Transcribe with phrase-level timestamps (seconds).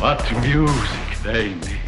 [0.00, 1.78] What music they make.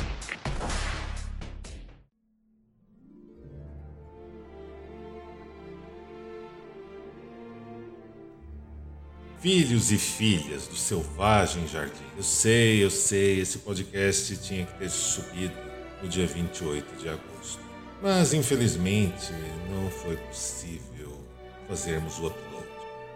[9.41, 11.95] Filhos e filhas do selvagem jardim.
[12.15, 15.55] Eu sei, eu sei, esse podcast tinha que ter subido
[16.03, 17.63] no dia 28 de agosto.
[18.03, 19.33] Mas infelizmente
[19.71, 21.19] não foi possível
[21.67, 22.67] fazermos o upload.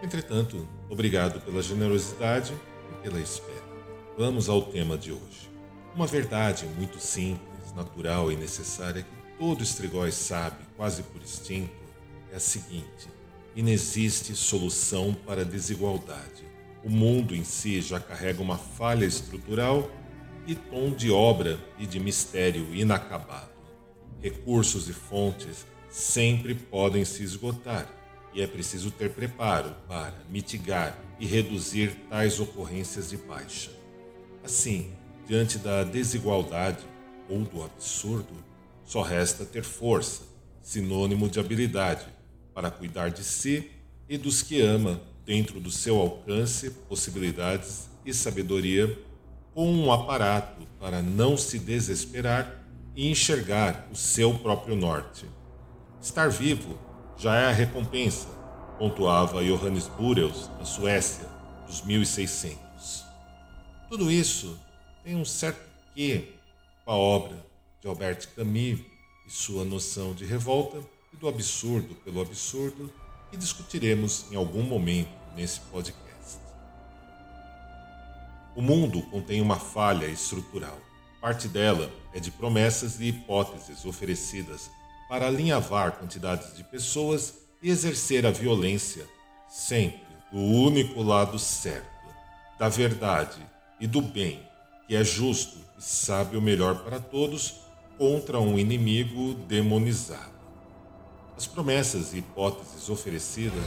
[0.01, 2.51] Entretanto, obrigado pela generosidade
[2.93, 3.76] e pela espera.
[4.17, 5.47] Vamos ao tema de hoje.
[5.93, 11.69] Uma verdade muito simples, natural e necessária que todo estrigóis sabe, quase por instinto,
[12.33, 13.07] é a seguinte:
[13.55, 16.43] inexiste solução para a desigualdade.
[16.83, 19.87] O mundo em si já carrega uma falha estrutural
[20.47, 23.51] e tom de obra e de mistério inacabado.
[24.19, 27.87] Recursos e fontes sempre podem se esgotar
[28.33, 33.76] e é preciso ter preparo para mitigar e reduzir tais ocorrências de baixa.
[34.47, 34.93] Assim,
[35.27, 36.79] diante da desigualdade
[37.29, 38.33] ou do absurdo,
[38.85, 40.21] só resta ter força,
[40.61, 42.05] sinônimo de habilidade,
[42.53, 43.69] para cuidar de si
[44.07, 48.97] e dos que ama, dentro do seu alcance, possibilidades e sabedoria,
[49.53, 52.63] com um aparato para não se desesperar
[52.95, 55.25] e enxergar o seu próprio norte.
[56.01, 56.79] Estar vivo
[57.17, 58.29] já é a recompensa,
[58.79, 61.27] pontuava Johannes Burels, na Suécia,
[61.67, 62.66] dos 1600.
[63.89, 64.59] Tudo isso
[65.01, 65.61] tem um certo
[65.95, 66.33] quê
[66.83, 67.37] com a obra
[67.79, 68.81] de Albert Camus
[69.25, 70.83] e sua noção de revolta
[71.13, 72.93] e do absurdo pelo absurdo,
[73.31, 76.37] que discutiremos em algum momento nesse podcast.
[78.57, 80.77] O mundo contém uma falha estrutural.
[81.21, 84.69] Parte dela é de promessas e hipóteses oferecidas
[85.07, 89.07] para alinhavar quantidades de pessoas e exercer a violência,
[89.47, 91.87] sempre do único lado certo,
[92.59, 93.39] da verdade
[93.79, 94.39] e do bem,
[94.87, 97.55] que é justo e sabe o melhor para todos,
[97.97, 100.37] contra um inimigo demonizado.
[101.35, 103.65] As promessas e hipóteses oferecidas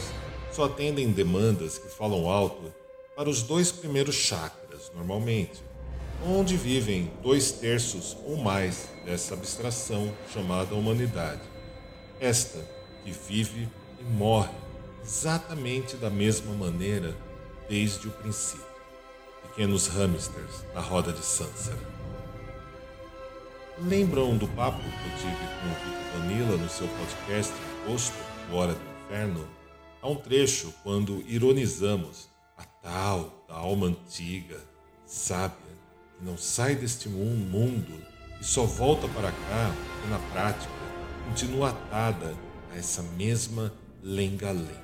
[0.52, 2.72] só atendem demandas que falam alto
[3.16, 5.62] para os dois primeiros chakras, normalmente,
[6.26, 11.42] onde vivem dois terços ou mais dessa abstração chamada humanidade.
[12.20, 12.58] Esta
[13.04, 13.68] que vive
[14.00, 14.54] e morre
[15.02, 17.16] exatamente da mesma maneira
[17.68, 18.69] desde o princípio.
[19.50, 21.76] Pequenos hamsters na roda de Sansara.
[23.80, 27.52] Lembram do papo que eu tive com o Vitor Vanilla no seu podcast
[27.84, 28.16] Posto,
[28.52, 29.48] Hora do Inferno?
[30.00, 34.56] Há um trecho quando ironizamos a tal da alma antiga,
[35.04, 35.56] sábia,
[36.16, 38.00] que não sai deste mundo
[38.40, 39.74] e só volta para cá
[40.06, 40.72] e na prática
[41.28, 42.36] continua atada
[42.72, 44.80] a essa mesma lenga-lenga,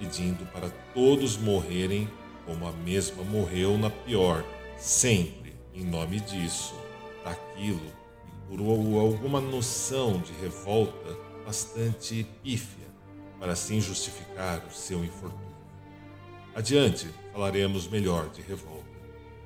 [0.00, 2.08] pedindo para todos morrerem
[2.44, 4.44] como a mesma morreu na pior,
[4.76, 6.74] sempre em nome disso,
[7.24, 7.92] daquilo
[8.48, 12.86] por alguma noção de revolta bastante pífia,
[13.38, 15.54] para assim justificar o seu infortúnio.
[16.54, 18.84] Adiante falaremos melhor de revolta,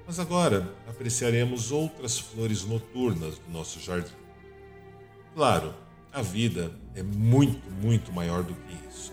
[0.06, 4.14] mas agora apreciaremos outras flores noturnas do nosso jardim.
[5.34, 5.74] Claro,
[6.12, 9.12] a vida é muito, muito maior do que isso.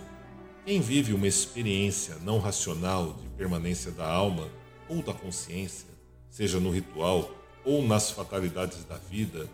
[0.66, 4.50] Quem vive uma experiência não racional de permanência da alma
[4.90, 5.88] ou da consciência,
[6.28, 7.30] seja no ritual
[7.64, 9.48] ou nas fatalidades da vida,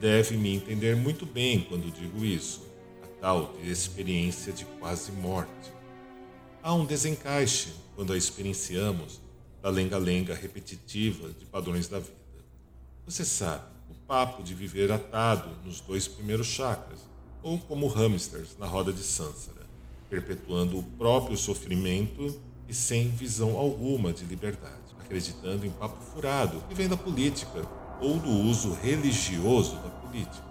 [0.00, 2.62] deve me entender muito bem quando digo isso,
[3.02, 5.70] a tal de experiência de quase morte.
[6.62, 9.20] Há um desencaixe quando a experienciamos
[9.60, 12.14] da lenga-lenga repetitiva de padrões da vida.
[13.04, 17.00] Você sabe, o papo de viver atado nos dois primeiros chakras,
[17.42, 19.53] ou como hamsters na roda de Sansara,
[20.20, 26.74] perpetuando o próprio sofrimento e sem visão alguma de liberdade, acreditando em papo furado que
[26.74, 27.66] vem da política
[28.00, 30.44] ou do uso religioso da política,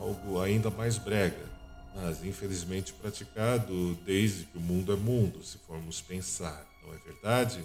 [0.00, 1.48] algo ainda mais brega,
[1.94, 7.62] mas infelizmente praticado desde que o mundo é mundo, se formos pensar, não é verdade?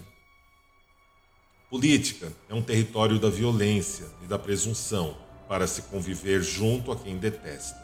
[1.68, 5.16] Política é um território da violência e da presunção
[5.48, 7.80] para se conviver junto a quem detesta.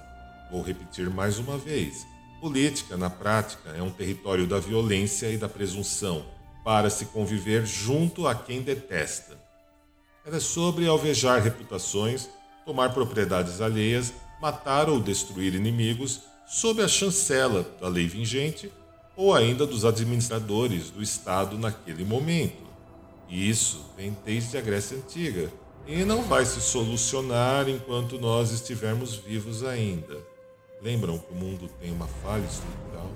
[0.50, 2.06] Vou repetir mais uma vez.
[2.40, 6.24] Política, na prática, é um território da violência e da presunção
[6.64, 9.36] para se conviver junto a quem detesta.
[10.24, 12.28] Ela é sobre alvejar reputações,
[12.64, 18.70] tomar propriedades alheias, matar ou destruir inimigos sob a chancela da lei vigente
[19.16, 22.68] ou ainda dos administradores do Estado naquele momento.
[23.28, 25.50] E isso vem desde a Grécia Antiga
[25.86, 30.27] e não vai se solucionar enquanto nós estivermos vivos ainda.
[30.80, 33.10] Lembram que o mundo tem uma falha estrutural?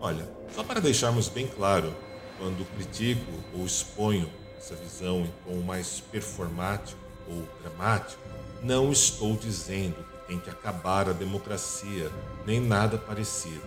[0.00, 1.94] Olha, só para deixarmos bem claro,
[2.38, 8.20] quando critico ou exponho essa visão em tom mais performático ou dramático,
[8.62, 12.10] não estou dizendo que tem que acabar a democracia,
[12.44, 13.62] nem nada parecido.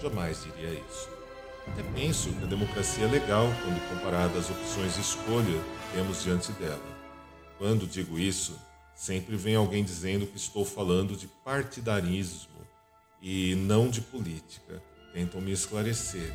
[0.00, 1.08] Jamais diria isso.
[1.66, 6.22] Até penso que a democracia é legal quando comparada às opções de escolha que temos
[6.22, 6.80] diante dela.
[7.58, 8.58] Quando digo isso,
[9.00, 12.60] sempre vem alguém dizendo que estou falando de partidarismo
[13.22, 14.82] e não de política.
[15.14, 16.30] Tentam me esclarecer.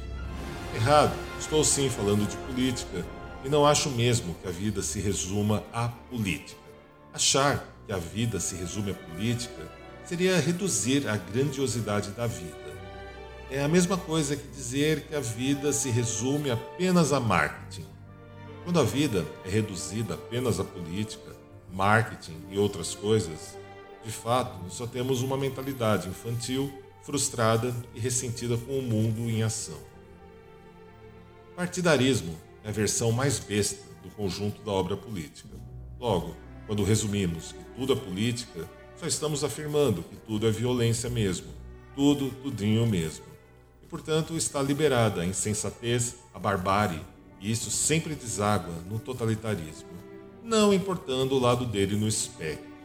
[0.73, 3.05] Errado, estou sim falando de política
[3.43, 6.59] e não acho mesmo que a vida se resuma à política.
[7.13, 9.71] Achar que a vida se resume à política
[10.03, 12.73] seria reduzir a grandiosidade da vida.
[13.51, 17.85] É a mesma coisa que dizer que a vida se resume apenas a marketing.
[18.63, 21.34] Quando a vida é reduzida apenas a política,
[21.75, 23.57] marketing e outras coisas,
[24.03, 26.71] de fato, só temos uma mentalidade infantil,
[27.03, 29.77] frustrada e ressentida com o mundo em ação.
[31.53, 32.33] Partidarismo
[32.63, 35.49] é a versão mais besta do conjunto da obra política.
[35.99, 36.35] Logo,
[36.65, 41.47] quando resumimos que tudo é política, só estamos afirmando que tudo é violência mesmo,
[41.93, 43.25] tudo, tudinho mesmo.
[43.83, 47.01] E portanto está liberada a insensatez, a barbárie,
[47.41, 49.89] e isso sempre deságua no totalitarismo,
[50.45, 52.75] não importando o lado dele no espectro.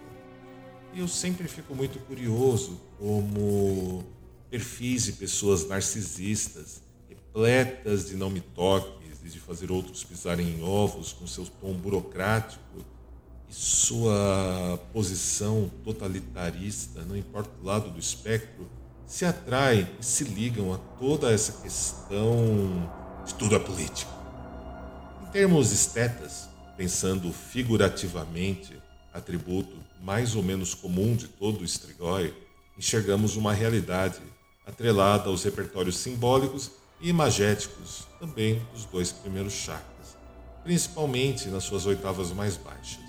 [0.94, 4.02] E eu sempre fico muito curioso como
[4.48, 10.64] perfis de pessoas narcisistas repletas de não me toques e de fazer outros pisarem em
[10.64, 12.84] ovos com seu tom burocrático
[13.48, 18.68] e sua posição totalitarista, não importa o lado do espectro,
[19.06, 22.90] se atraem e se ligam a toda essa questão
[23.26, 24.12] de tudo é político.
[25.22, 26.49] Em termos estetas,
[26.80, 28.74] pensando figurativamente,
[29.12, 32.34] atributo mais ou menos comum de todo o estrigói,
[32.78, 34.18] enxergamos uma realidade
[34.66, 40.16] atrelada aos repertórios simbólicos e imagéticos também dos dois primeiros chakras,
[40.64, 43.04] principalmente nas suas oitavas mais baixas.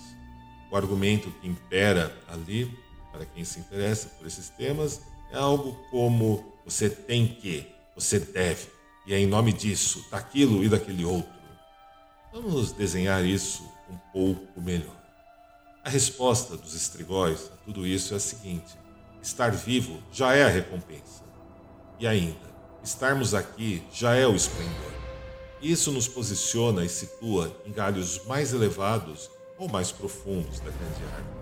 [0.70, 2.70] O argumento que impera ali,
[3.10, 5.00] para quem se interessa por esses temas,
[5.32, 7.66] é algo como você tem que,
[7.96, 8.68] você deve,
[9.08, 11.41] e é em nome disso, daquilo e daquele outro.
[12.34, 14.96] Vamos desenhar isso um pouco melhor.
[15.84, 18.78] A resposta dos estrigóis a tudo isso é a seguinte:
[19.22, 21.24] estar vivo já é a recompensa.
[22.00, 22.52] E ainda,
[22.84, 24.92] Estarmos aqui já é o esplendor.
[25.62, 31.42] Isso nos posiciona e situa em galhos mais elevados ou mais profundos da grande árvore.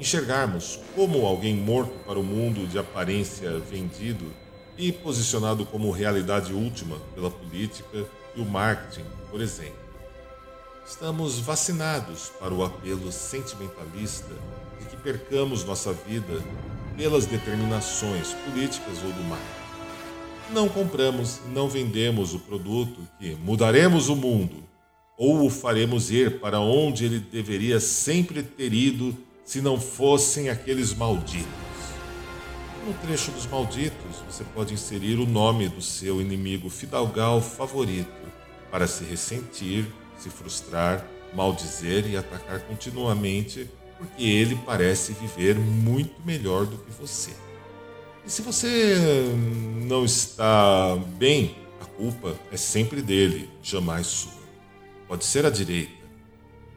[0.00, 4.34] Enxergarmos como alguém morto para o mundo de aparência vendido
[4.76, 9.87] e posicionado como realidade última pela política e o marketing, por exemplo.
[10.88, 14.32] Estamos vacinados para o apelo sentimentalista
[14.80, 16.42] de que percamos nossa vida
[16.96, 19.58] pelas determinações políticas ou do marketing
[20.50, 24.64] não compramos, não vendemos o produto que mudaremos o mundo
[25.16, 30.94] ou o faremos ir para onde ele deveria sempre ter ido se não fossem aqueles
[30.94, 31.48] malditos.
[32.86, 38.08] No trecho dos malditos, você pode inserir o nome do seu inimigo fidalgal favorito
[38.70, 39.86] para se ressentir,
[40.18, 47.32] se frustrar, maldizer e atacar continuamente, porque ele parece viver muito melhor do que você.
[48.24, 48.96] E se você
[49.86, 54.38] não está bem, a culpa é sempre dele, jamais sua.
[55.06, 56.04] Pode ser a direita,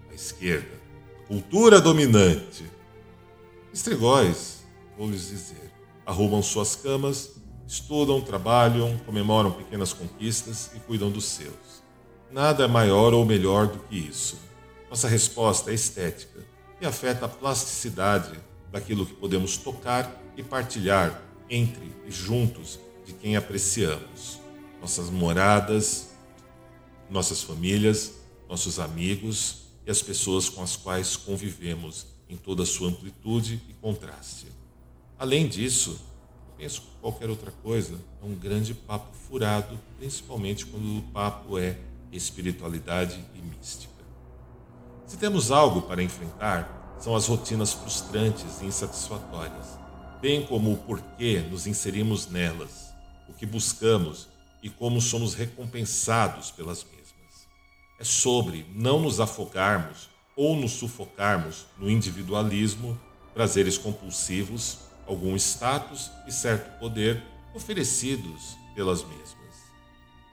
[0.10, 0.72] a esquerda,
[1.24, 2.66] a cultura dominante.
[3.74, 4.64] Estregóis,
[4.98, 5.72] vou lhes dizer,
[6.06, 7.32] arrumam suas camas,
[7.68, 11.82] estudam, trabalham, comemoram pequenas conquistas e cuidam dos seus.
[12.32, 14.40] Nada é maior ou melhor do que isso.
[14.90, 16.40] Nossa resposta é estética
[16.80, 18.40] e afeta a plasticidade
[18.72, 24.40] daquilo que podemos tocar e partilhar entre e juntos de quem apreciamos,
[24.80, 26.12] nossas moradas,
[27.10, 28.14] nossas famílias,
[28.48, 33.74] nossos amigos e as pessoas com as quais convivemos em toda a sua amplitude e
[33.74, 34.48] contraste.
[35.20, 36.00] Além disso,
[36.58, 41.78] penso que qualquer outra coisa é um grande papo furado, principalmente quando o papo é
[42.12, 43.92] espiritualidade e mística.
[45.06, 49.82] Se temos algo para enfrentar, são as rotinas frustrantes e insatisfatórias
[50.22, 52.94] bem como o porquê nos inserimos nelas,
[53.28, 54.28] o que buscamos
[54.62, 57.02] e como somos recompensados pelas mesmas.
[58.00, 63.00] É sobre não nos afogarmos ou nos sufocarmos no individualismo,
[63.34, 64.78] prazeres compulsivos,
[65.08, 67.22] algum status e certo poder
[67.56, 69.41] oferecidos pelas mesmas.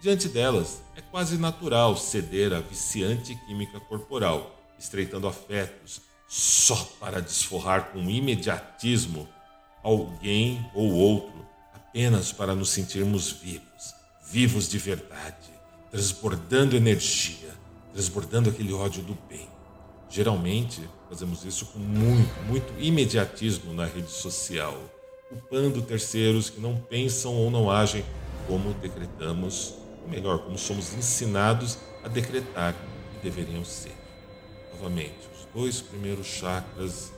[0.00, 7.90] Diante delas, é quase natural ceder à viciante química corporal, estreitando afetos, só para desforrar
[7.90, 9.28] com imediatismo
[9.82, 13.94] alguém ou outro, apenas para nos sentirmos vivos,
[14.30, 15.50] vivos de verdade,
[15.90, 17.52] transbordando energia,
[17.92, 19.48] transbordando aquele ódio do bem.
[20.08, 24.78] Geralmente, fazemos isso com muito, muito imediatismo na rede social,
[25.28, 28.04] culpando terceiros que não pensam ou não agem
[28.46, 29.74] como decretamos
[30.08, 32.74] ou melhor, como somos ensinados a decretar
[33.12, 33.94] que deveriam ser.
[34.72, 37.12] Novamente, os dois primeiros chakras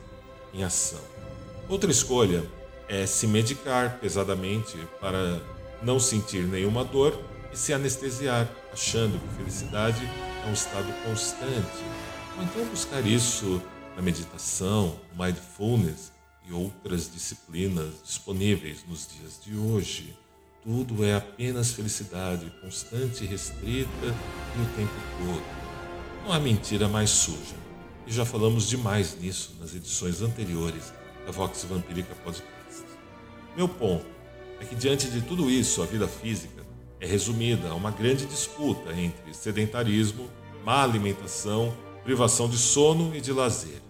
[0.53, 1.01] em ação.
[1.69, 2.45] Outra escolha
[2.89, 5.41] é se medicar pesadamente para
[5.81, 7.19] não sentir nenhuma dor
[7.53, 10.05] e se anestesiar, achando que felicidade
[10.45, 11.85] é um estado constante.
[12.37, 13.63] Ou então buscar isso
[13.95, 16.13] na meditação, mindfulness
[16.49, 20.17] e outras disciplinas disponíveis nos dias de hoje.
[20.63, 25.43] Tudo é apenas felicidade, constante e restrita e o tempo todo.
[26.23, 27.57] Não há mentira mais suja.
[28.07, 30.93] E já falamos demais nisso nas edições anteriores
[31.25, 32.85] da Vox Vampírica Podcast.
[33.57, 34.05] Meu ponto
[34.61, 36.63] é que diante de tudo isso, a vida física
[37.01, 40.29] é resumida a uma grande disputa entre sedentarismo,
[40.63, 41.75] má alimentação,
[42.05, 43.81] privação de sono e de lazer.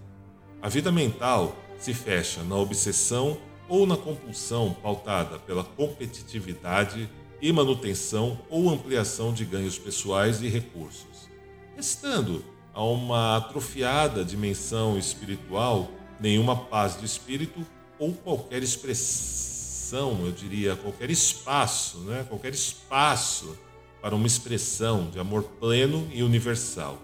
[0.63, 3.37] A vida mental se fecha na obsessão
[3.71, 7.09] ou na compulsão pautada pela competitividade
[7.41, 11.31] e manutenção ou ampliação de ganhos pessoais e recursos,
[11.77, 17.65] restando a uma atrofiada dimensão espiritual nenhuma paz de espírito
[17.99, 22.27] ou qualquer expressão, eu diria, qualquer espaço, né?
[22.29, 23.57] qualquer espaço
[24.03, 26.99] para uma expressão de amor pleno e universal.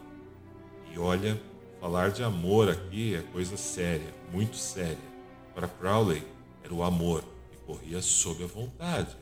[0.93, 1.41] E olha,
[1.81, 5.17] falar de amor aqui é coisa séria, muito séria.
[5.55, 6.23] Para Crowley,
[6.67, 9.17] era o amor que corria sob a vontade.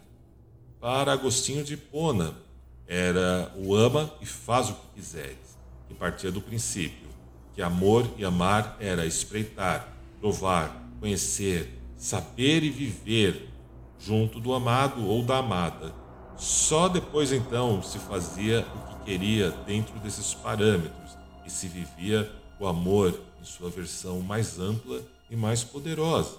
[0.80, 2.34] Para Agostinho de Hipona,
[2.86, 5.56] era o ama e faz o que quiseres,
[5.88, 7.04] que partia do princípio
[7.54, 9.88] que amor e amar era espreitar,
[10.20, 13.48] provar, conhecer, saber e viver
[13.98, 15.94] junto do amado ou da amada.
[16.36, 22.66] Só depois então se fazia o que queria dentro desses parâmetros e se vivia o
[22.66, 26.38] amor em sua versão mais ampla e mais poderosa.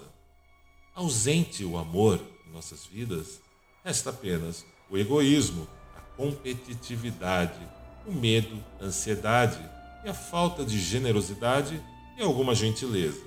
[0.96, 3.38] Ausente o amor em nossas vidas,
[3.84, 7.60] resta apenas o egoísmo, a competitividade,
[8.06, 9.58] o medo, a ansiedade
[10.02, 11.78] e a falta de generosidade
[12.16, 13.20] e alguma gentileza.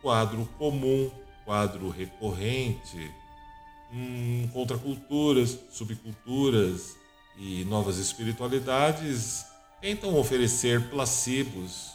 [0.00, 1.10] Quadro comum,
[1.44, 3.12] quadro recorrente,
[3.92, 6.96] hum, contraculturas, subculturas
[7.36, 9.44] e novas espiritualidades
[9.78, 11.90] tentam oferecer placebos,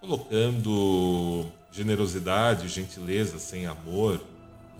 [0.00, 4.20] colocando generosidade, gentileza sem amor,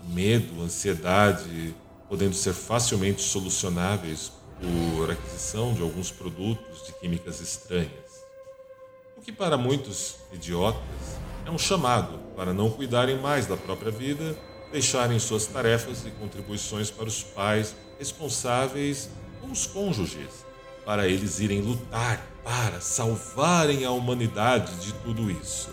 [0.09, 1.75] medo, ansiedade,
[2.07, 8.21] podendo ser facilmente solucionáveis por aquisição de alguns produtos de químicas estranhas.
[9.17, 10.81] O que para muitos idiotas
[11.45, 14.37] é um chamado para não cuidarem mais da própria vida,
[14.71, 19.09] deixarem suas tarefas e contribuições para os pais responsáveis
[19.41, 20.45] ou os cônjuges,
[20.85, 25.69] para eles irem lutar para salvarem a humanidade de tudo isso.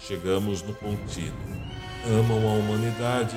[0.00, 1.69] Chegamos no contínuo
[2.06, 3.36] amam a humanidade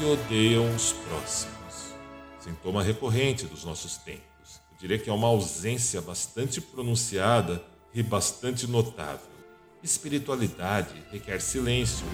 [0.00, 1.94] e odeiam os próximos.
[2.38, 4.60] Sintoma recorrente dos nossos tempos.
[4.72, 9.34] Eu diria que é uma ausência bastante pronunciada e bastante notável.
[9.82, 12.06] Espiritualidade requer silêncio,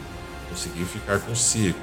[0.48, 1.78] conseguir ficar consigo.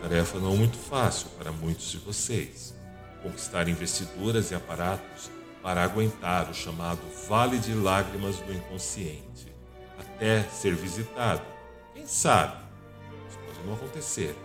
[0.00, 2.74] Tarefa não muito fácil para muitos de vocês.
[3.22, 5.30] Conquistar investiduras e aparatos
[5.62, 9.54] para aguentar o chamado Vale de Lágrimas do Inconsciente,
[9.96, 11.42] até ser visitado,
[11.94, 12.61] quem sabe,
[13.62, 14.36] não acontecer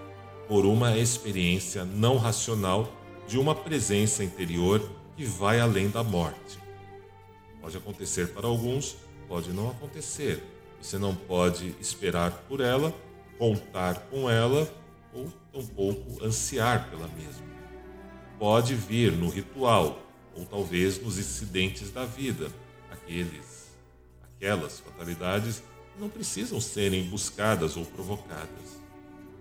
[0.47, 2.91] por uma experiência não racional
[3.27, 4.81] de uma presença interior
[5.15, 6.59] que vai além da morte.
[7.59, 8.95] Pode acontecer para alguns,
[9.27, 10.41] pode não acontecer.
[10.81, 12.93] Você não pode esperar por ela,
[13.38, 14.71] contar com ela
[15.13, 17.45] ou tampouco ansiar pela mesma.
[18.39, 20.00] Pode vir no ritual
[20.36, 22.51] ou talvez nos incidentes da vida,
[22.91, 23.71] aqueles,
[24.36, 25.63] aquelas fatalidades
[26.00, 28.76] não precisam serem buscadas ou provocadas.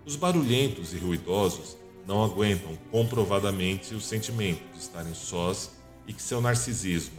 [0.06, 5.72] Os barulhentos e ruidosos não aguentam comprovadamente o sentimento de estarem sós
[6.06, 7.18] e que seu narcisismo,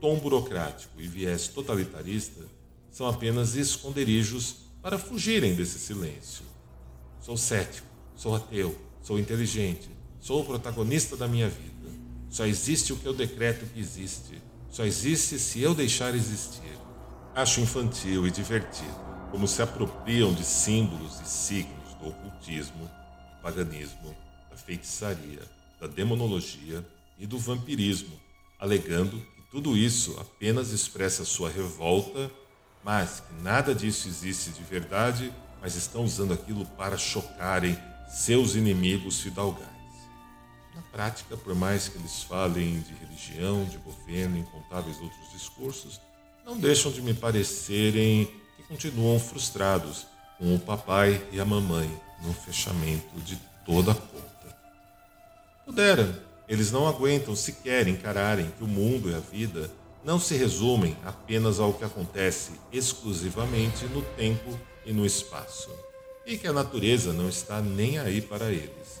[0.00, 2.40] tom burocrático e viés totalitarista
[2.90, 6.46] são apenas esconderijos para fugirem desse silêncio.
[7.20, 7.86] Sou cético,
[8.16, 11.90] sou ateu, sou inteligente, sou o protagonista da minha vida.
[12.30, 14.40] Só existe o que eu decreto que existe.
[14.70, 16.78] só existe se eu deixar existir.
[17.34, 24.14] Acho infantil e divertido como se apropriam de símbolos e signos do ocultismo, do paganismo,
[24.50, 25.42] da feitiçaria,
[25.80, 26.84] da demonologia
[27.18, 28.20] e do vampirismo,
[28.58, 32.30] alegando que tudo isso apenas expressa sua revolta,
[32.84, 37.78] mas que nada disso existe de verdade, mas estão usando aquilo para chocarem
[38.08, 39.70] seus inimigos fidalgais.
[40.74, 46.00] Na prática, por mais que eles falem de religião, de governo, incontáveis outros discursos,
[46.44, 50.06] não deixam de me parecerem que continuam frustrados
[50.42, 51.88] com o papai e a mamãe
[52.20, 54.56] no fechamento de toda a conta.
[55.64, 59.70] Pudera, eles não aguentam sequer encararem que o mundo e a vida
[60.04, 65.70] não se resumem apenas ao que acontece exclusivamente no tempo e no espaço,
[66.26, 69.00] e que a natureza não está nem aí para eles.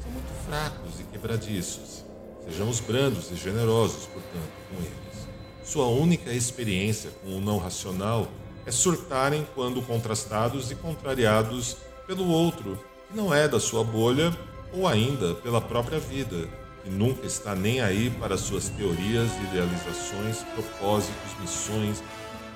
[0.00, 2.02] São muito fracos e quebradiços.
[2.46, 5.28] Sejamos brandos e generosos, portanto, com eles.
[5.62, 8.26] Sua única experiência com o não racional
[8.68, 14.30] é surtarem quando contrastados e contrariados pelo outro, que não é da sua bolha,
[14.74, 16.46] ou ainda pela própria vida,
[16.84, 22.02] que nunca está nem aí para suas teorias, idealizações, propósitos, missões,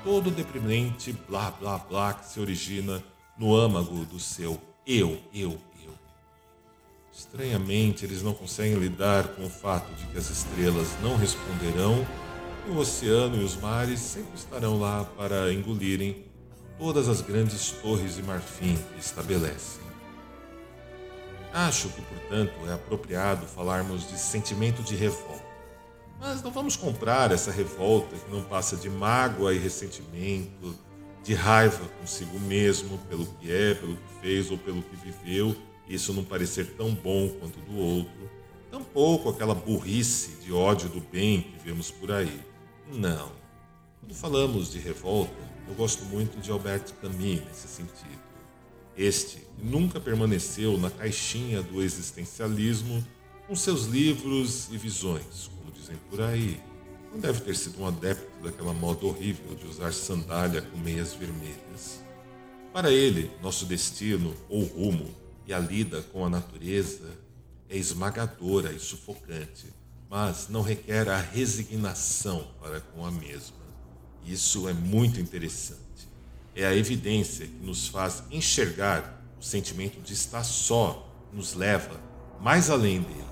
[0.04, 3.02] todo deprimente blá blá blá que se origina
[3.38, 5.94] no âmago do seu eu, eu, eu.
[7.10, 12.06] Estranhamente, eles não conseguem lidar com o fato de que as estrelas não responderão
[12.68, 16.24] o oceano e os mares sempre estarão lá para engolirem
[16.78, 19.82] todas as grandes torres de marfim que estabelecem.
[21.52, 25.44] Acho que, portanto, é apropriado falarmos de sentimento de revolta.
[26.18, 30.74] Mas não vamos comprar essa revolta que não passa de mágoa e ressentimento,
[31.22, 35.54] de raiva consigo mesmo pelo que é, pelo que fez ou pelo que viveu,
[35.86, 38.30] e isso não parecer tão bom quanto do outro,
[38.70, 42.51] tampouco aquela burrice de ódio do bem que vemos por aí.
[42.92, 43.32] Não.
[44.00, 45.32] Quando falamos de revolta,
[45.66, 48.20] eu gosto muito de Albert Camus nesse sentido.
[48.94, 53.02] Este nunca permaneceu na caixinha do existencialismo
[53.46, 56.60] com seus livros e visões, como dizem por aí.
[57.10, 62.02] Não deve ter sido um adepto daquela moda horrível de usar sandália com meias vermelhas.
[62.74, 65.08] Para ele, nosso destino ou rumo
[65.46, 67.08] e a lida com a natureza
[67.70, 69.66] é esmagadora e sufocante,
[70.12, 73.56] mas não requer a resignação para com a mesma.
[74.24, 75.82] Isso é muito interessante
[76.54, 82.00] é a evidência que nos faz enxergar o sentimento de estar só, nos leva
[82.40, 83.24] mais além dele.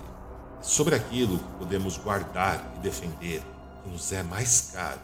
[0.59, 3.43] É sobre aquilo que podemos guardar e defender,
[3.83, 5.01] que nos é mais caro.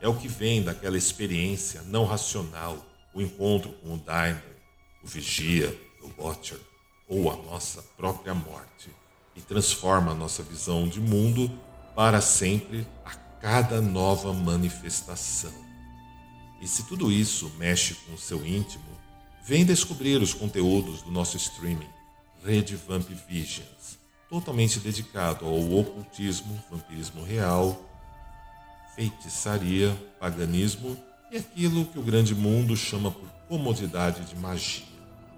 [0.00, 2.78] É o que vem daquela experiência não racional,
[3.12, 4.38] o encontro com o Daimon,
[5.02, 6.60] o Vigia, o Watcher,
[7.08, 8.90] ou a nossa própria morte,
[9.38, 11.48] e transforma a nossa visão de mundo
[11.94, 15.52] para sempre a cada nova manifestação.
[16.60, 18.84] E se tudo isso mexe com o seu íntimo,
[19.44, 21.86] vem descobrir os conteúdos do nosso streaming,
[22.44, 23.96] Rede Vamp Visions,
[24.28, 27.80] totalmente dedicado ao ocultismo, vampirismo real,
[28.96, 30.98] feitiçaria, paganismo
[31.30, 34.84] e aquilo que o grande mundo chama por comodidade de magia.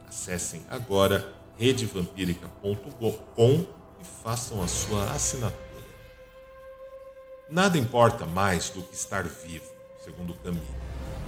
[0.09, 5.71] Acessem agora redevampirica.com e façam a sua assinatura.
[7.49, 9.71] Nada importa mais do que estar vivo,
[10.05, 10.81] segundo o caminho.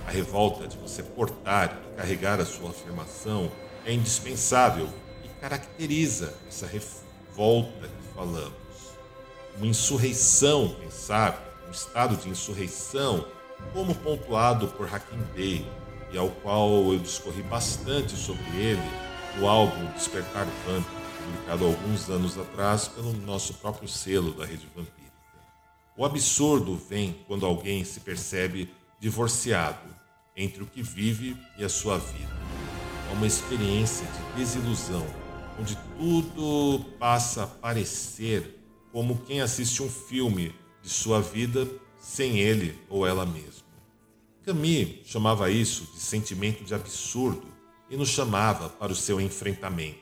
[0.07, 3.51] A revolta de você portar e carregar a sua afirmação
[3.85, 4.89] é indispensável
[5.25, 8.53] e caracteriza essa revolta que falamos.
[9.57, 13.27] Uma insurreição, sabe, um estado de insurreição,
[13.73, 15.67] como pontuado por Hakim Bey,
[16.13, 18.91] e ao qual eu discorri bastante sobre ele
[19.39, 20.87] no álbum Despertar Vamp,
[21.23, 25.13] publicado alguns anos atrás pelo nosso próprio selo da Rede Vampírica.
[25.97, 29.89] O absurdo vem quando alguém se percebe divorciado
[30.37, 32.33] entre o que vive e a sua vida.
[33.11, 35.07] É uma experiência de desilusão,
[35.61, 38.59] onde tudo passa a parecer
[38.91, 43.63] como quem assiste um filme de sua vida sem ele ou ela mesma.
[44.45, 47.47] Camille chamava isso de sentimento de absurdo
[47.89, 50.02] e nos chamava para o seu enfrentamento.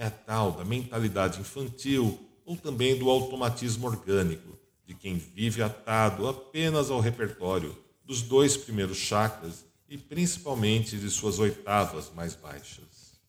[0.00, 6.26] É a tal da mentalidade infantil ou também do automatismo orgânico de quem vive atado
[6.26, 13.20] apenas ao repertório dos dois primeiros chakras e principalmente de suas oitavas mais baixas.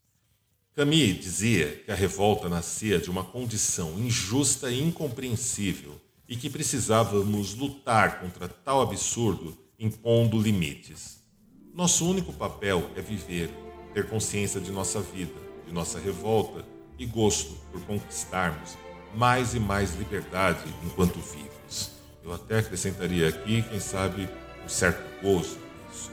[0.73, 7.53] Camille dizia que a revolta nascia de uma condição injusta e incompreensível e que precisávamos
[7.53, 11.21] lutar contra tal absurdo impondo limites.
[11.73, 13.49] Nosso único papel é viver,
[13.93, 15.40] ter consciência de nossa vida,
[15.71, 16.65] de nossa revolta
[16.99, 18.77] e gosto por conquistarmos
[19.15, 21.91] mais e mais liberdade enquanto vivos.
[22.21, 24.29] Eu até acrescentaria aqui, quem sabe,
[24.63, 25.57] um certo gozo
[25.89, 26.11] nisso.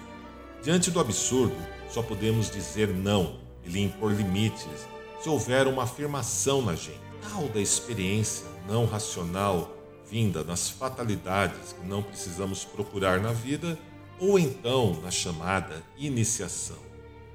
[0.63, 1.57] Diante do absurdo,
[1.91, 4.87] só podemos dizer não e lhe impor limites
[5.21, 9.75] se houver uma afirmação na gente, tal da experiência não racional
[10.09, 13.77] vinda nas fatalidades que não precisamos procurar na vida,
[14.21, 16.79] ou então na chamada iniciação.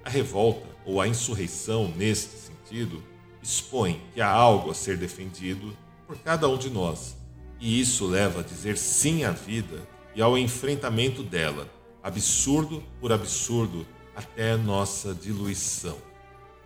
[0.03, 3.03] A revolta ou a insurreição, neste sentido,
[3.41, 5.75] expõe que há algo a ser defendido
[6.07, 7.15] por cada um de nós,
[7.59, 11.69] e isso leva a dizer sim à vida e ao enfrentamento dela,
[12.01, 15.97] absurdo por absurdo, até nossa diluição.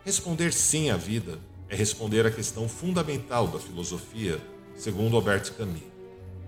[0.03, 4.41] Responder sim à vida é responder à questão fundamental da filosofia,
[4.75, 5.81] segundo Albert Camus.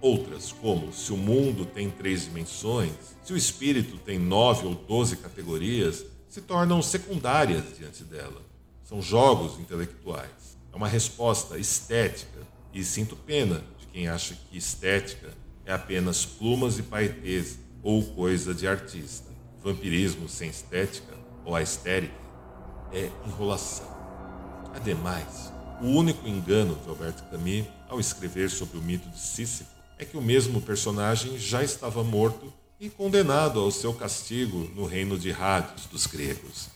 [0.02, 5.18] Outras, como se o mundo tem três dimensões, se o espírito tem nove ou doze
[5.18, 8.42] categorias, se tornam secundárias diante dela.
[8.84, 10.58] São jogos intelectuais.
[10.72, 12.40] É uma resposta estética,
[12.72, 15.34] e sinto pena de quem acha que estética
[15.66, 19.28] é apenas plumas e paetês ou coisa de artista.
[19.64, 22.14] Vampirismo sem estética, ou a estérica,
[22.94, 23.88] é enrolação.
[24.74, 30.06] Ademais, o único engano de Alberto Camus ao escrever sobre o mito de Sísifo é
[30.06, 35.32] que o mesmo personagem já estava morto e condenado ao seu castigo no reino de
[35.34, 36.70] Hades dos gregos.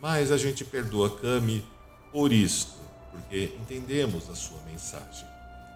[0.00, 1.62] Mas a gente perdoa Camus
[2.12, 2.76] por isto,
[3.10, 5.26] porque entendemos a sua mensagem.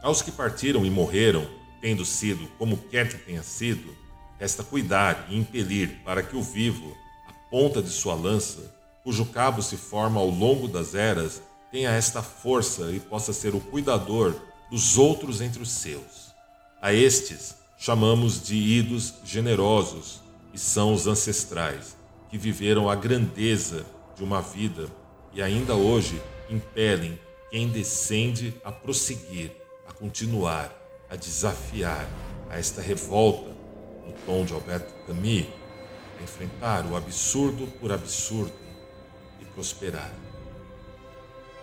[0.02, 1.48] Aos que partiram e morreram,
[1.80, 3.96] tendo sido como quer que tenha sido,
[4.38, 6.94] resta cuidar e impelir para que o vivo,
[7.26, 12.22] a ponta de sua lança, cujo cabo se forma ao longo das eras, tenha esta
[12.22, 14.34] força e possa ser o cuidador
[14.70, 16.34] dos outros entre os seus.
[16.82, 20.20] A estes chamamos de idos generosos,
[20.52, 21.96] e são os ancestrais,
[22.28, 24.86] que viveram a grandeza de uma vida
[25.32, 27.18] e ainda hoje impelem
[27.50, 29.50] quem descende a prosseguir,
[29.88, 30.70] a continuar,
[31.08, 32.06] a desafiar
[32.50, 33.48] a esta revolta,
[34.06, 35.46] no tom de Alberto Camus,
[36.18, 38.52] a enfrentar o absurdo por absurdo
[39.40, 40.12] e prosperar.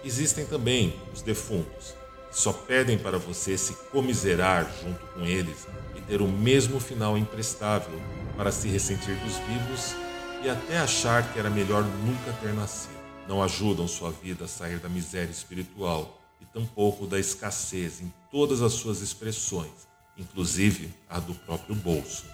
[0.04, 1.94] Existem também os defuntos,
[2.32, 5.68] que só pedem para você se comiserar junto com eles
[6.08, 8.00] ter o mesmo final imprestável
[8.36, 9.96] para se ressentir dos vivos
[10.44, 12.96] e até achar que era melhor nunca ter nascido.
[13.28, 18.62] Não ajudam sua vida a sair da miséria espiritual e tampouco da escassez em todas
[18.62, 22.26] as suas expressões, inclusive a do próprio bolso.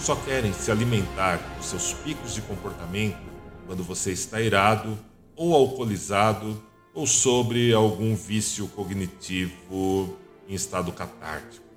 [0.00, 3.18] Só querem se alimentar dos seus picos de comportamento
[3.66, 4.98] quando você está irado
[5.36, 6.62] ou alcoolizado
[6.94, 10.16] ou sobre algum vício cognitivo
[10.48, 11.67] em estado catártico.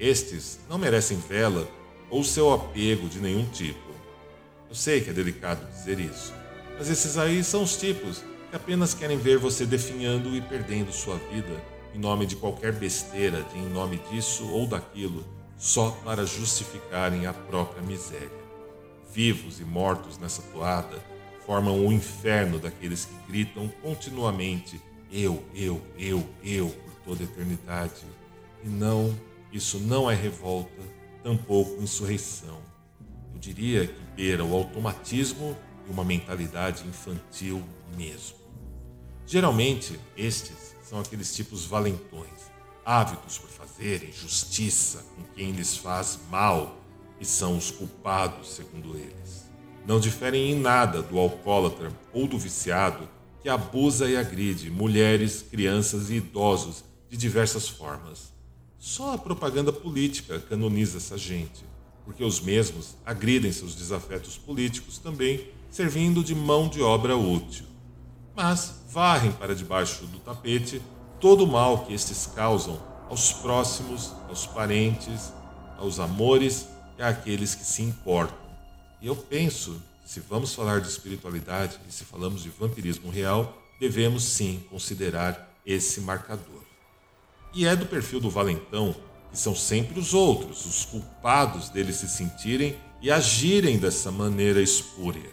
[0.00, 1.68] Estes não merecem vela
[2.08, 3.90] ou seu apego de nenhum tipo.
[4.66, 6.32] Eu sei que é delicado dizer isso,
[6.78, 11.16] mas esses aí são os tipos que apenas querem ver você definhando e perdendo sua
[11.30, 11.62] vida
[11.94, 15.22] em nome de qualquer besteira, de em nome disso ou daquilo,
[15.58, 18.30] só para justificarem a própria miséria.
[19.12, 20.96] Vivos e mortos nessa toada,
[21.44, 24.80] formam o inferno daqueles que gritam continuamente
[25.12, 28.06] eu, eu, eu, eu por toda a eternidade.
[28.64, 29.12] E não,
[29.52, 30.82] isso não é revolta,
[31.22, 32.58] tampouco insurreição.
[33.32, 37.62] Eu diria que beira o automatismo e uma mentalidade infantil
[37.96, 38.36] mesmo.
[39.26, 42.50] Geralmente, estes são aqueles tipos valentões,
[42.84, 46.78] ávidos por fazerem justiça com quem lhes faz mal
[47.20, 49.50] e são os culpados, segundo eles
[49.86, 53.08] não diferem em nada do alcoólatra ou do viciado
[53.42, 58.29] que abusa e agride mulheres, crianças e idosos de diversas formas.
[58.80, 61.66] Só a propaganda política canoniza essa gente,
[62.02, 67.66] porque os mesmos agridem seus desafetos políticos também, servindo de mão de obra útil.
[68.34, 70.80] Mas varrem para debaixo do tapete
[71.20, 75.30] todo o mal que estes causam aos próximos, aos parentes,
[75.76, 76.66] aos amores
[76.98, 78.38] e àqueles que se importam.
[79.02, 84.24] E eu penso, se vamos falar de espiritualidade e se falamos de vampirismo real, devemos
[84.24, 86.69] sim considerar esse marcador.
[87.52, 88.94] E é do perfil do valentão
[89.30, 95.30] que são sempre os outros, os culpados deles se sentirem e agirem dessa maneira espúria,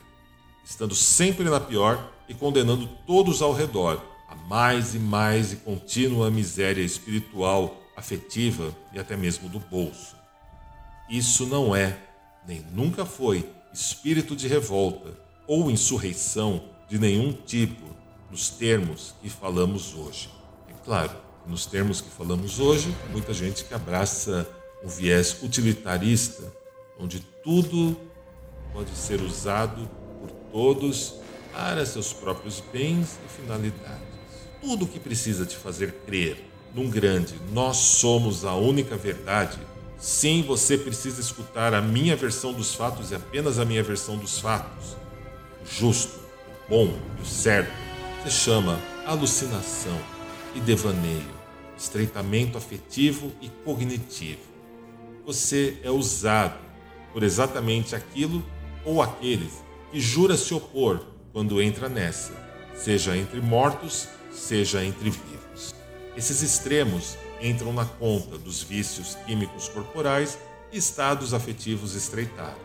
[0.64, 6.30] estando sempre na pior e condenando todos ao redor a mais e mais e contínua
[6.30, 10.16] miséria espiritual, afetiva e até mesmo do bolso.
[11.10, 11.98] Isso não é,
[12.46, 17.88] nem nunca foi, espírito de revolta ou insurreição de nenhum tipo
[18.30, 20.30] nos termos que falamos hoje.
[20.68, 21.16] É claro,
[21.48, 24.48] nos termos que falamos hoje, muita gente que abraça
[24.84, 26.52] um viés utilitarista,
[27.00, 27.98] onde tudo
[28.74, 31.16] pode ser usado por todos
[31.54, 34.08] para seus próprios bens e finalidades.
[34.62, 36.44] Tudo o que precisa te fazer crer
[36.76, 39.58] num grande nós somos a única verdade
[39.98, 44.40] Sim, você precisa escutar a minha versão dos fatos e apenas a minha versão dos
[44.40, 44.96] fatos.
[45.64, 46.20] O justo,
[46.66, 47.72] o bom e o certo
[48.24, 49.98] se chama alucinação
[50.54, 51.37] e devaneio,
[51.78, 54.42] estreitamento afetivo e cognitivo.
[55.26, 56.58] Você é usado
[57.14, 58.44] por exatamente aquilo
[58.84, 62.34] ou aqueles que jura se opor quando entra nessa,
[62.76, 65.76] seja entre mortos, seja entre vivos.
[66.16, 70.38] Esses extremos entram na conta dos vícios químicos corporais
[70.72, 72.58] e estados afetivos estreitados.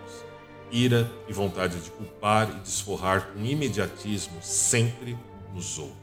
[0.70, 5.18] Ira e vontade de culpar e desforrar com imediatismo sempre
[5.52, 5.96] nos outros.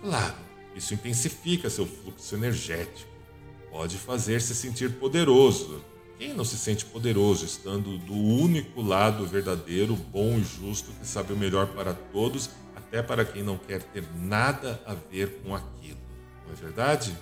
[0.00, 0.36] Claro,
[0.74, 3.10] isso intensifica seu fluxo energético.
[3.70, 5.82] Pode fazer-se sentir poderoso.
[6.18, 11.32] Quem não se sente poderoso estando do único lado verdadeiro, bom e justo que sabe
[11.32, 15.98] o melhor para todos, até para quem não quer ter nada a ver com aquilo?
[16.46, 17.16] Não é verdade?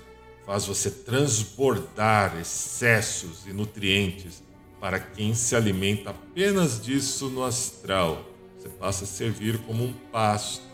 [0.51, 4.43] faz você transbordar excessos e nutrientes
[4.81, 8.25] para quem se alimenta apenas disso no astral.
[8.59, 10.65] Você passa a servir como um pasto,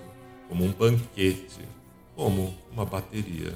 [0.49, 1.61] como um banquete,
[2.17, 3.55] como uma bateria.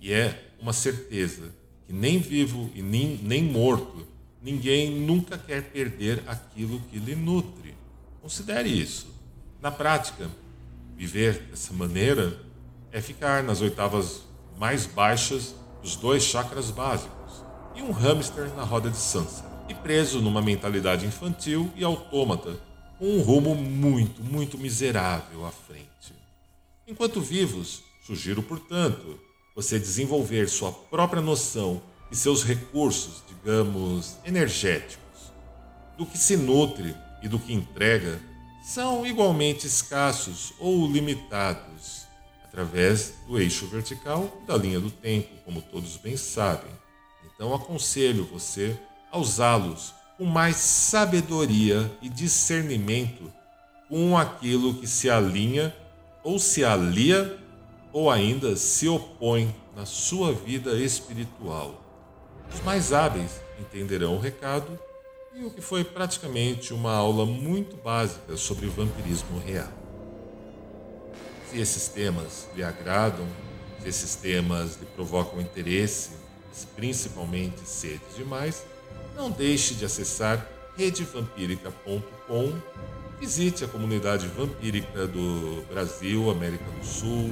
[0.00, 1.52] E é uma certeza
[1.86, 4.06] que nem vivo e nem, nem morto,
[4.40, 7.74] ninguém nunca quer perder aquilo que lhe nutre.
[8.22, 9.08] Considere isso.
[9.60, 10.30] Na prática,
[10.96, 12.38] viver dessa maneira
[12.92, 14.22] é ficar nas oitavas
[14.58, 17.42] mais baixas dos dois chakras básicos,
[17.74, 22.56] e um hamster na roda de Sansa, e preso numa mentalidade infantil e autômata,
[22.98, 26.21] com um rumo muito, muito miserável à frente.
[26.86, 29.18] Enquanto vivos, sugiro, portanto,
[29.54, 35.00] você desenvolver sua própria noção e seus recursos, digamos, energéticos.
[35.96, 38.20] Do que se nutre e do que entrega
[38.64, 42.02] são igualmente escassos ou limitados
[42.44, 46.70] através do eixo vertical da linha do tempo, como todos bem sabem.
[47.24, 48.78] Então aconselho você
[49.10, 53.32] a usá-los com mais sabedoria e discernimento
[53.88, 55.74] com aquilo que se alinha
[56.22, 57.38] ou se alia
[57.92, 61.82] ou ainda se opõe na sua vida espiritual.
[62.52, 64.78] Os mais hábeis entenderão o recado
[65.34, 69.72] e o que foi praticamente uma aula muito básica sobre vampirismo real.
[71.50, 73.26] Se esses temas lhe agradam,
[73.80, 76.10] se esses temas lhe provocam interesse,
[76.76, 78.64] principalmente sede demais,
[79.16, 82.52] não deixe de acessar redevampírica.com.
[83.20, 87.30] Visite a comunidade vampírica do Brasil, América do Sul,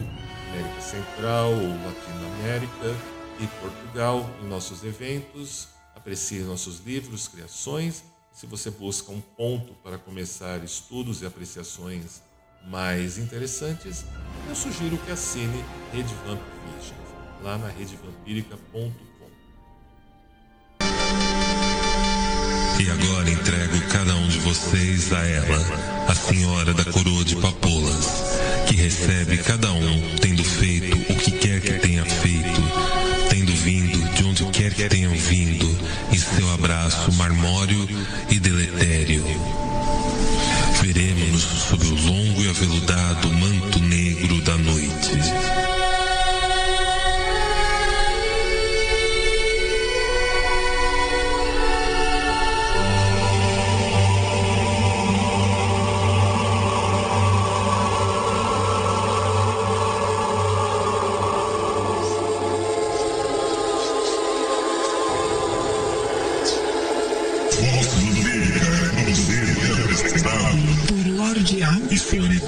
[0.50, 2.96] América Central, Latinoamérica
[3.40, 5.68] e Portugal em nossos eventos.
[5.94, 8.04] Aprecie nossos livros, criações.
[8.32, 12.22] Se você busca um ponto para começar estudos e apreciações
[12.66, 14.04] mais interessantes,
[14.48, 19.09] eu sugiro que assine Rede Vamp Visions, lá na redevampírica.com.
[22.80, 28.06] E agora entrego cada um de vocês a ela, a senhora da coroa de papoulas,
[28.66, 32.62] que recebe cada um tendo feito o que quer que tenha feito,
[33.28, 35.78] tendo vindo de onde quer que tenham vindo,
[36.10, 37.86] em seu abraço marmório
[38.30, 39.24] e deletério
[40.82, 45.69] Veremos-nos sob o longo e aveludado manto negro da noite.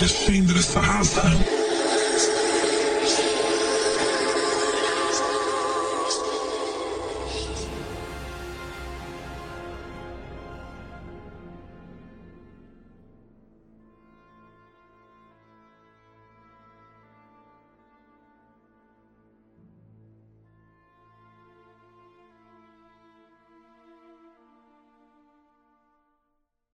[0.02, 1.61] Por Lorde A